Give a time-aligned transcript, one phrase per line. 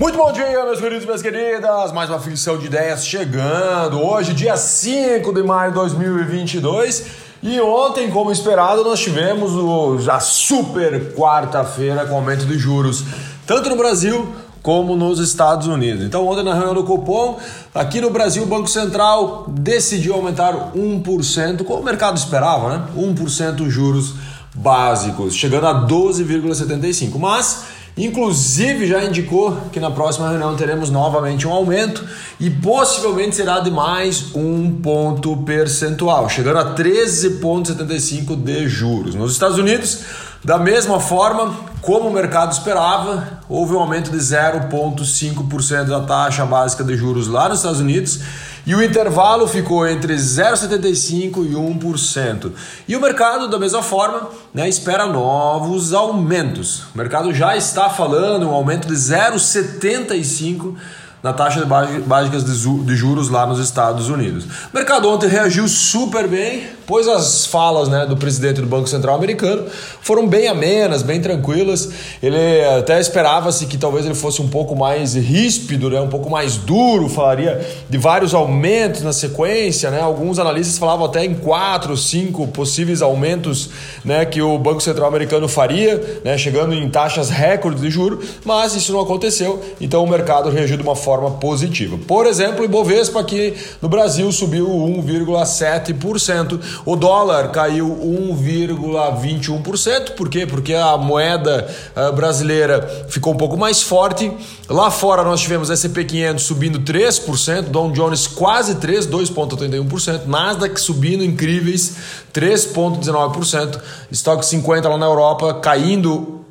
[0.00, 1.92] Muito bom dia, meus queridos e minhas queridas!
[1.92, 4.00] Mais uma ficção de ideias chegando.
[4.00, 7.06] Hoje, dia 5 de maio de 2022.
[7.42, 13.04] E ontem, como esperado, nós tivemos a super quarta-feira com aumento de juros,
[13.46, 16.04] tanto no Brasil como nos Estados Unidos.
[16.04, 17.38] Então, ontem na reunião do Copom,
[17.74, 22.84] aqui no Brasil, o Banco Central decidiu aumentar 1%, como o mercado esperava, né?
[22.96, 24.14] 1% juros
[24.54, 27.18] básicos, chegando a 12,75.
[27.18, 27.64] Mas
[27.96, 32.02] Inclusive já indicou que na próxima reunião teremos novamente um aumento
[32.40, 39.14] e possivelmente será de mais um ponto percentual, chegando a 13,75 de juros.
[39.14, 40.00] Nos Estados Unidos,
[40.44, 46.84] da mesma forma como o mercado esperava, houve um aumento de 0,5% da taxa básica
[46.84, 48.20] de juros lá nos Estados Unidos
[48.64, 52.52] e o intervalo ficou entre 0,75% e 1%.
[52.86, 56.84] E o mercado, da mesma forma, né, espera novos aumentos.
[56.94, 60.74] O mercado já está falando um aumento de 0,75%
[61.22, 61.66] na taxa de
[62.00, 64.44] básicas de juros lá nos Estados Unidos.
[64.44, 69.14] O mercado ontem reagiu super bem, pois as falas né, do presidente do Banco Central
[69.14, 69.66] americano
[70.00, 71.88] foram bem amenas, bem tranquilas.
[72.20, 76.56] Ele até esperava-se que talvez ele fosse um pouco mais ríspido, né, um pouco mais
[76.56, 79.92] duro, falaria de vários aumentos na sequência.
[79.92, 80.00] Né?
[80.00, 83.70] Alguns analistas falavam até em quatro, cinco possíveis aumentos
[84.04, 88.74] né, que o Banco Central americano faria, né, chegando em taxas recordes de juros, mas
[88.74, 91.98] isso não aconteceu, então o mercado reagiu de uma forma positiva.
[92.06, 96.60] Por exemplo, o Ibovespa aqui no Brasil subiu 1,7%.
[96.84, 100.10] O dólar caiu 1,21%.
[100.12, 100.46] Por quê?
[100.46, 104.30] Porque a moeda eh, brasileira ficou um pouco mais forte.
[104.68, 111.24] Lá fora nós tivemos S&P 500 subindo 3%, Dow Jones quase 3, 2.31%, Nasdaq subindo
[111.24, 111.96] incríveis
[112.32, 116.41] 3.19%, Stock 50 lá na Europa caindo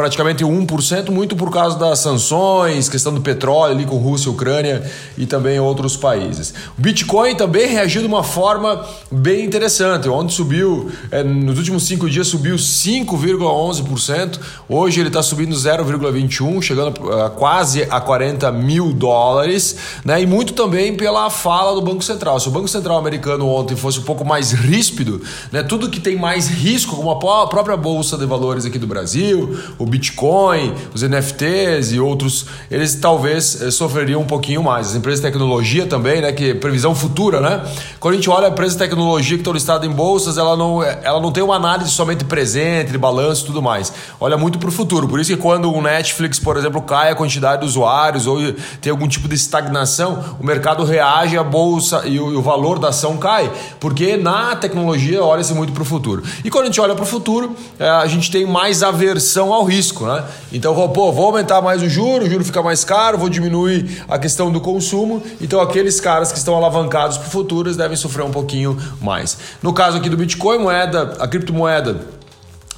[0.00, 5.26] praticamente 1%, muito por causa das sanções, questão do petróleo ali com Rússia, Ucrânia e
[5.26, 6.54] também outros países.
[6.78, 10.08] O Bitcoin também reagiu de uma forma bem interessante.
[10.08, 17.12] Ontem subiu, é, nos últimos cinco dias subiu 5,11%, hoje ele está subindo 0,21%, chegando
[17.12, 20.22] a quase a 40 mil dólares, né?
[20.22, 22.40] e muito também pela fala do Banco Central.
[22.40, 25.20] Se o Banco Central americano ontem fosse um pouco mais ríspido,
[25.52, 25.62] né?
[25.62, 29.89] tudo que tem mais risco, como a própria Bolsa de Valores aqui do Brasil, o
[29.90, 34.88] Bitcoin, os NFTs e outros, eles talvez eh, sofreriam um pouquinho mais.
[34.88, 37.62] As empresas de tecnologia também, né, que previsão futura, né?
[37.98, 40.82] Quando a gente olha a empresa de tecnologia que estão listadas em bolsas, ela não,
[40.82, 43.92] ela não tem uma análise somente presente, de balanço e tudo mais.
[44.20, 45.08] Olha muito para o futuro.
[45.08, 48.38] Por isso que quando o Netflix, por exemplo, cai a quantidade de usuários ou
[48.80, 52.78] tem algum tipo de estagnação, o mercado reage à bolsa e o, e o valor
[52.78, 56.22] da ação cai, porque na tecnologia olha-se muito para o futuro.
[56.44, 59.64] E quando a gente olha para o futuro, eh, a gente tem mais aversão ao
[59.70, 60.24] risco, né?
[60.52, 64.18] Então, pô, vou aumentar mais o juro, o juro fica mais caro, vou diminuir a
[64.18, 65.22] questão do consumo.
[65.40, 69.38] Então, aqueles caras que estão alavancados para futuros devem sofrer um pouquinho mais.
[69.62, 72.20] No caso aqui do Bitcoin, moeda, a criptomoeda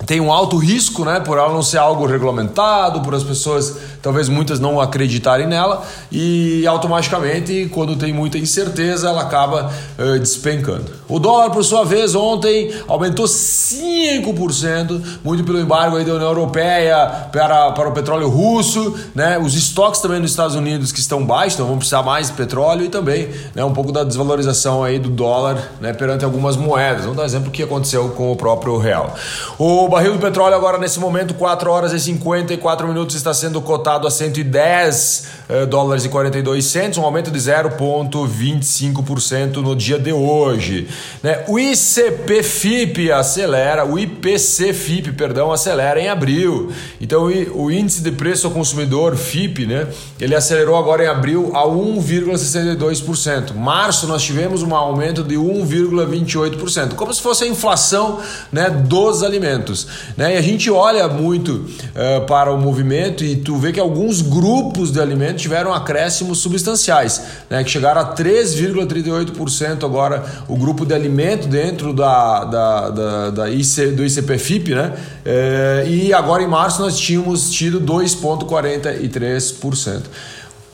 [0.06, 4.28] tem um alto risco, né, por ela não ser algo regulamentado, por as pessoas, talvez
[4.28, 10.86] muitas não acreditarem nela e automaticamente, quando tem muita incerteza, ela acaba uh, despencando.
[11.12, 17.28] O dólar, por sua vez, ontem aumentou 5%, muito pelo embargo aí da União Europeia
[17.30, 21.52] para, para o petróleo russo, né, os estoques também nos Estados Unidos que estão baixos,
[21.52, 25.10] então vão precisar mais de petróleo e também né, um pouco da desvalorização aí do
[25.10, 27.02] dólar né, perante algumas moedas.
[27.02, 29.14] Vamos dar um exemplo que aconteceu com o próprio real.
[29.58, 34.06] O barril do petróleo agora nesse momento, 4 horas e 54 minutos, está sendo cotado
[34.06, 40.88] a 110 eh, dólares e 42 centos, um aumento de 0,25% no dia de hoje.
[41.22, 41.44] Né?
[41.48, 46.72] O ICP FIP acelera, o IPC FIP, perdão, acelera em abril.
[47.00, 47.24] Então
[47.54, 49.88] o índice de preço ao consumidor FIP, né?
[50.20, 53.54] Ele acelerou agora em abril a 1,62%.
[53.54, 58.20] Março nós tivemos um aumento de 1,28%, como se fosse a inflação,
[58.50, 59.86] né, dos alimentos.
[60.16, 60.34] Né?
[60.34, 64.90] E a gente olha muito uh, para o movimento e tu vê que alguns grupos
[64.92, 67.62] de alimentos tiveram acréscimos substanciais, né?
[67.64, 73.92] que chegaram a 3,38% agora o grupo de alimento dentro da, da, da, da IC,
[73.92, 74.92] do ICP-FIP, né?
[75.24, 80.02] Uh, e agora em março nós tínhamos tido 2,43%.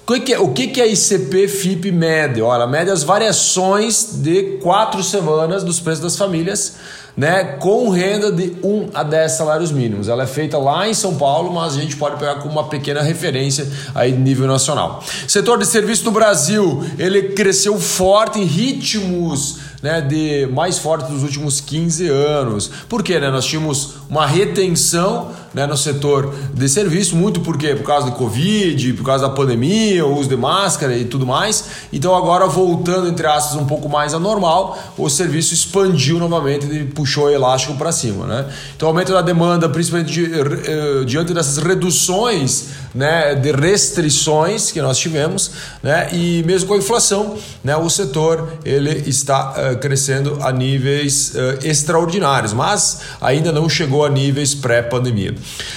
[0.06, 0.38] O que, é,
[0.68, 2.42] que é ICP FIP média?
[2.42, 6.76] Olha, mede as variações de quatro semanas dos preços das famílias
[7.18, 10.08] né, com renda de 1 a 10 salários mínimos.
[10.08, 13.02] Ela é feita lá em São Paulo, mas a gente pode pegar como uma pequena
[13.02, 15.02] referência aí de nível nacional.
[15.26, 21.22] Setor de serviço do Brasil, ele cresceu forte em ritmos né, de mais forte dos
[21.22, 22.70] últimos 15 anos.
[22.88, 23.18] Por quê?
[23.18, 23.30] Né?
[23.30, 28.92] Nós tínhamos uma retenção né, no setor de serviço, muito porque por causa do Covid,
[28.94, 31.64] por causa da pandemia, o uso de máscara e tudo mais.
[31.92, 36.84] Então agora voltando entre aspas um pouco mais a normal, o serviço expandiu novamente e
[36.84, 38.46] puxou o elástico para cima, né?
[38.76, 45.50] Então aumento da demanda, principalmente eh, diante dessas reduções, né, de restrições que nós tivemos,
[45.82, 46.08] né?
[46.12, 51.66] E mesmo com a inflação, né, o setor ele está uh, crescendo a níveis uh,
[51.66, 55.34] extraordinários, mas ainda não chegou a níveis pré-pandemia.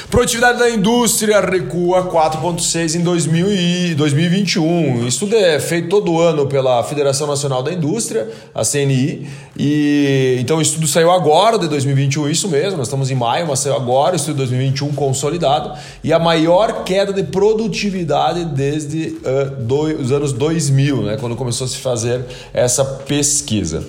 [0.09, 5.07] Produtividade da indústria recua 4,6 em 2000 e 2021.
[5.07, 9.27] Isso é feito todo ano pela Federação Nacional da Indústria, a CNI.
[9.57, 12.77] E então o estudo saiu agora de 2021, isso mesmo.
[12.77, 16.83] Nós estamos em maio, mas saiu agora o estudo de 2021 consolidado e a maior
[16.83, 22.25] queda de produtividade desde uh, dois, os anos 2000, né, quando começou a se fazer
[22.53, 23.83] essa pesquisa.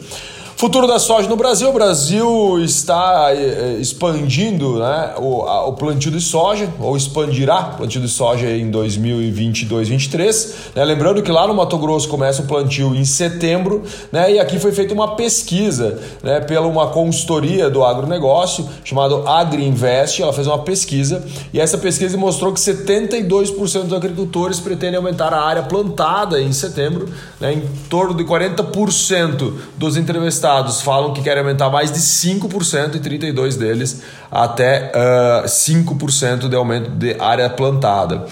[0.62, 1.70] Futuro da soja no Brasil.
[1.70, 7.72] O Brasil está eh, eh, expandindo né, o, a, o plantio de soja, ou expandirá
[7.74, 10.54] o plantio de soja em 2022, 2023.
[10.76, 10.84] Né?
[10.84, 13.82] Lembrando que lá no Mato Grosso começa o plantio em setembro,
[14.12, 14.34] né?
[14.34, 20.22] e aqui foi feita uma pesquisa né, pela uma consultoria do agronegócio chamada AgriInvest.
[20.22, 25.42] Ela fez uma pesquisa e essa pesquisa mostrou que 72% dos agricultores pretendem aumentar a
[25.42, 27.08] área plantada em setembro,
[27.40, 32.96] né, em torno de 40% dos entrevistados estados falam que querem aumentar mais de 5%
[32.96, 38.26] e 32 deles até uh, 5% de aumento de área plantada.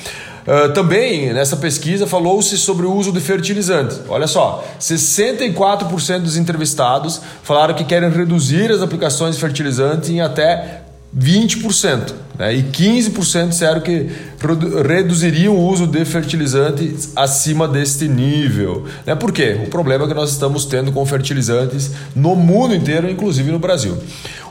[0.47, 4.01] Uh, também nessa pesquisa falou-se sobre o uso de fertilizantes.
[4.09, 10.83] Olha só, 64% dos entrevistados falaram que querem reduzir as aplicações de fertilizantes em até
[11.17, 12.13] 20%.
[12.39, 12.55] Né?
[12.55, 14.09] E 15% disseram que
[14.89, 18.87] reduziriam o uso de fertilizantes acima deste nível.
[19.05, 19.15] Né?
[19.15, 19.61] Por quê?
[19.63, 23.99] O problema é que nós estamos tendo com fertilizantes no mundo inteiro, inclusive no Brasil.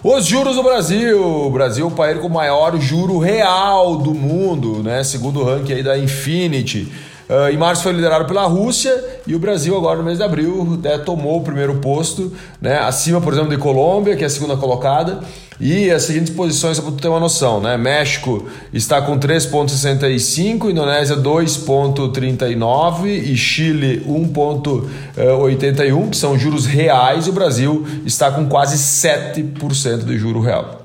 [0.04, 1.20] Os juros do Brasil.
[1.20, 5.04] O Brasil é o país com o maior juro real do mundo, né?
[5.04, 6.92] segundo o ranking da Infinity.
[7.30, 8.92] Uh, em março foi liderado pela Rússia
[9.28, 13.22] e o Brasil agora no mês de abril né, tomou o primeiro posto, né, acima,
[13.22, 15.20] por exemplo, de Colômbia, que é a segunda colocada.
[15.60, 17.76] E as seguintes posições, só para ter uma noção, né?
[17.76, 27.34] México está com 3,65, Indonésia 2,39 e Chile 1,81, que são juros reais, e o
[27.34, 30.82] Brasil está com quase 7% de juro real.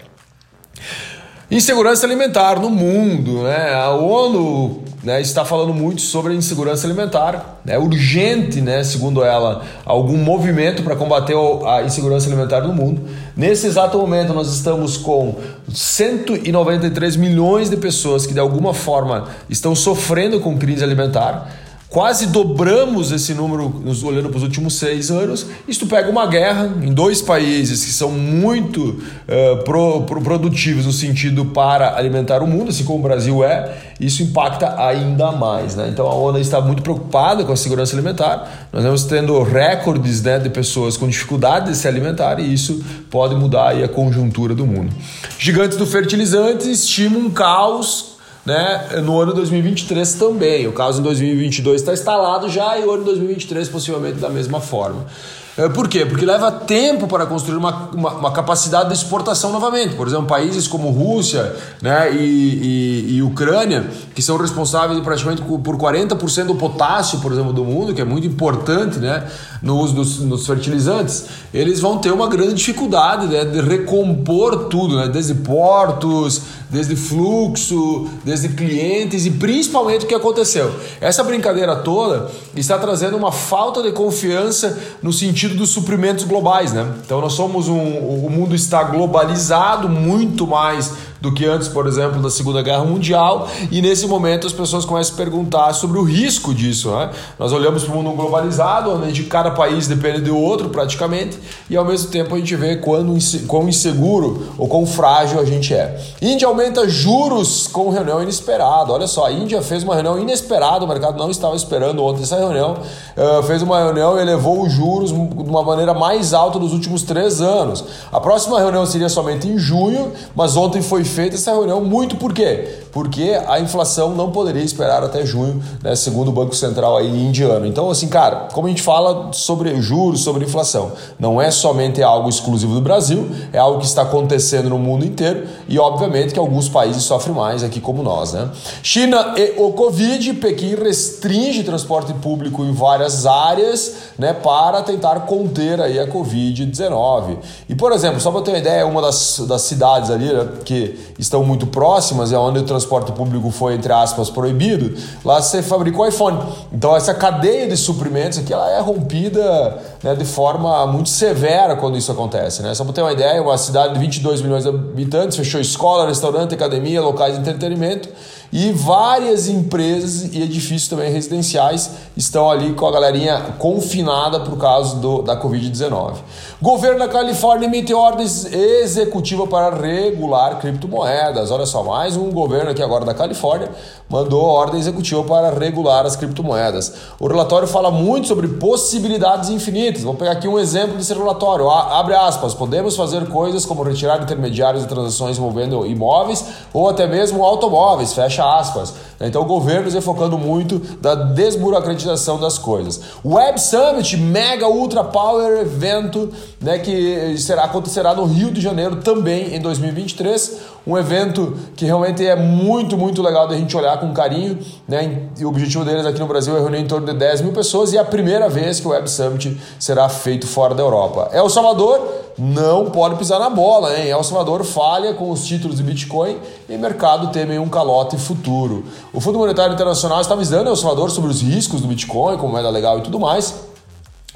[1.49, 3.75] Insegurança alimentar no mundo, né?
[3.75, 7.61] A ONU né, está falando muito sobre insegurança alimentar.
[7.67, 11.37] É urgente, né, segundo ela, algum movimento para combater
[11.67, 13.03] a insegurança alimentar no mundo.
[13.37, 15.37] Nesse exato momento, nós estamos com
[15.73, 21.64] 193 milhões de pessoas que, de alguma forma, estão sofrendo com crise alimentar.
[21.95, 25.47] Quase dobramos esse número nos olhando para os últimos seis anos.
[25.69, 30.93] Isto pega uma guerra em dois países que são muito uh, pro, pro produtivos no
[30.93, 33.77] sentido para alimentar o mundo, assim como o Brasil é.
[34.01, 35.77] Isso impacta ainda mais.
[35.77, 35.89] Né?
[35.89, 38.69] Então a ONU está muito preocupada com a segurança alimentar.
[38.73, 43.37] Nós estamos tendo recordes né, de pessoas com dificuldade de se alimentar e isso pode
[43.37, 44.93] mudar a conjuntura do mundo.
[45.39, 48.14] Gigantes do fertilizante estimam um caos
[48.45, 50.67] né, no ano 2023 também.
[50.67, 55.07] O caso em 2022 está instalado já e o ano 2023 possivelmente da mesma forma.
[55.57, 56.05] É, por quê?
[56.05, 59.95] Porque leva tempo para construir uma, uma, uma, capacidade de exportação novamente.
[59.95, 65.77] Por exemplo, países como Rússia né, e, e, e Ucrânia, que são responsáveis praticamente por
[65.77, 69.31] 40% do potássio, por exemplo, do mundo, que é muito importante né,
[69.63, 74.97] no uso dos, dos fertilizantes, eles vão ter uma grande dificuldade né, de recompor tudo,
[74.97, 80.75] né, desde portos, desde fluxo, desde clientes e principalmente o que aconteceu.
[81.01, 86.95] Essa brincadeira toda está trazendo uma falta de confiança no sentido dos suprimentos globais, né?
[87.05, 90.93] Então nós somos um, o mundo está globalizado muito mais
[91.25, 95.15] do que antes, por exemplo, da Segunda Guerra Mundial, e nesse momento as pessoas começam
[95.15, 96.91] a perguntar sobre o risco disso.
[96.91, 97.11] Né?
[97.39, 101.39] Nós olhamos para o mundo globalizado, onde cada país depende do outro praticamente,
[101.69, 103.17] e ao mesmo tempo a gente vê quando,
[103.47, 105.99] quão inseguro ou quão frágil a gente é.
[106.21, 108.93] Índia aumenta juros com reunião inesperada.
[108.93, 112.37] Olha só, a Índia fez uma reunião inesperada, o mercado não estava esperando ontem essa
[112.37, 112.77] reunião,
[113.17, 117.03] uh, fez uma reunião e elevou os juros de uma maneira mais alta dos últimos
[117.03, 117.83] três anos.
[118.13, 122.33] A próxima reunião seria somente em junho, mas ontem foi feita essa reunião muito por
[122.33, 122.81] quê?
[122.95, 127.67] Porque a inflação não poderia esperar até junho, né, segundo o Banco Central aí indiano.
[127.67, 132.29] Então, assim, cara, como a gente fala sobre juros, sobre inflação, não é somente algo
[132.29, 136.69] exclusivo do Brasil, é algo que está acontecendo no mundo inteiro e, obviamente, que alguns
[136.69, 138.49] países sofrem mais aqui como nós, né?
[138.81, 145.81] China e o Covid, Pequim restringe transporte público em várias áreas, né, para tentar conter
[145.81, 147.39] aí a Covid-19.
[147.69, 150.97] E, por exemplo, só para ter uma ideia, uma das, das cidades ali né, que
[151.19, 156.07] estão muito próximas, é onde o transporte público foi, entre aspas, proibido, lá você fabricou
[156.07, 156.39] iPhone.
[156.73, 161.97] Então, essa cadeia de suprimentos aqui, ela é rompida né, de forma muito severa quando
[161.97, 162.63] isso acontece.
[162.63, 162.75] Né?
[162.75, 166.55] Só para ter uma ideia, uma cidade de 22 milhões de habitantes fechou escola, restaurante,
[166.55, 168.11] academia, locais de entretenimento
[168.53, 174.97] e várias empresas e edifícios também residenciais estão ali com a galerinha confinada por causa
[174.97, 176.17] do, da Covid-19.
[176.61, 181.51] Governo da Califórnia emitiu ordens executivas para regular criptomoedas.
[181.51, 183.71] Olha só, mais um governo aqui agora da Califórnia
[184.09, 186.93] mandou ordem executiva para regular as criptomoedas.
[187.19, 189.94] O relatório fala muito sobre possibilidades infinitas.
[190.03, 191.69] Vou pegar aqui um exemplo desse relatório.
[191.71, 197.45] Abre aspas, podemos fazer coisas como retirar intermediários de transações envolvendo imóveis ou até mesmo
[197.45, 198.95] automóveis, fecha aspas.
[199.21, 203.01] Então o governo está focando muito da desburocratização das coisas.
[203.25, 209.55] Web Summit, mega ultra power evento, né, que será, acontecerá no Rio de Janeiro também
[209.55, 214.59] em 2023 um evento que realmente é muito, muito legal da gente olhar com carinho.
[214.87, 215.29] Né?
[215.39, 217.93] E o objetivo deles aqui no Brasil é reunir em torno de 10 mil pessoas
[217.93, 221.29] e é a primeira vez que o Web Summit será feito fora da Europa.
[221.31, 222.01] El Salvador
[222.39, 224.09] não pode pisar na bola, hein?
[224.09, 228.87] El Salvador falha com os títulos de Bitcoin e mercado teme um calote futuro.
[229.13, 232.71] O Fundo Monetário Internacional está avisando El Salvador sobre os riscos do Bitcoin, como moeda
[232.71, 233.55] legal e tudo mais.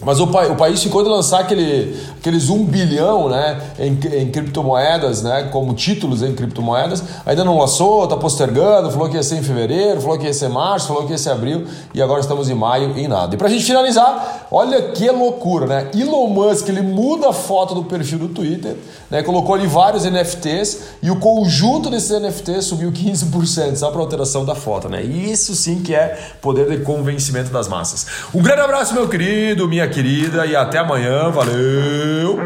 [0.01, 5.25] Mas o, o, país ficou de lançar aquele, aqueles 1 bilhão né, em, em, criptomoedas,
[5.25, 9.43] né, como títulos em criptomoedas, ainda não lançou, está postergando, falou que ia ser em
[9.43, 12.55] fevereiro, falou que ia ser março, falou que ia ser abril, e agora estamos em
[12.55, 13.35] maio e nada.
[13.35, 15.91] E para a gente finalizar, olha que loucura, né?
[15.93, 18.77] Elon Musk ele muda a foto do perfil do Twitter,
[19.11, 24.45] né, colocou ali vários NFTs, e o conjunto desses NFTs subiu 15% só para alteração
[24.45, 24.89] da foto.
[24.89, 25.03] Né?
[25.03, 28.07] Isso sim que é poder de convencimento das massas.
[28.33, 31.31] Um grande abraço, meu querido, querida, e até amanhã.
[31.31, 32.39] Valeu!